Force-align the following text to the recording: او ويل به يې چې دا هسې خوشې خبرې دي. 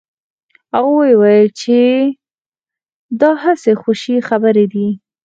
او 0.77 0.85
ويل 0.99 1.17
به 1.21 1.29
يې 1.37 1.45
چې 1.59 1.79
دا 3.21 3.31
هسې 3.43 3.71
خوشې 3.81 4.15
خبرې 4.29 4.65
دي. 4.73 4.87